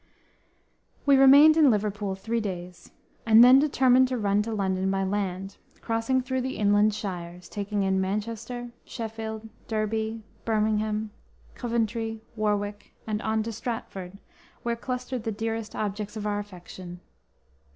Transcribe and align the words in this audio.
"_We 1.05 1.15
remained 1.15 1.57
in 1.57 1.69
Liverpool 1.69 2.15
three 2.15 2.39
days, 2.39 2.89
and 3.23 3.43
then 3.43 3.59
determined 3.59 4.07
to 4.07 4.17
return 4.17 4.41
to 4.41 4.51
London 4.51 4.89
by 4.89 5.03
land, 5.03 5.57
crossing 5.79 6.21
through 6.21 6.41
the 6.41 6.57
inland 6.57 6.95
shires, 6.95 7.47
taking 7.47 7.83
in 7.83 8.01
Manchester, 8.01 8.71
Sheffield, 8.83 9.47
Derby, 9.67 10.23
Birmingham, 10.43 11.11
Coventry, 11.53 12.23
Warwick, 12.35 12.95
and 13.05 13.21
on 13.21 13.43
to 13.43 13.51
Stratford, 13.51 14.17
where 14.63 14.75
clustered 14.75 15.21
the 15.21 15.31
dearest 15.31 15.75
objects 15.75 16.17
of 16.17 16.25
our 16.25 16.39
affection. 16.39 16.99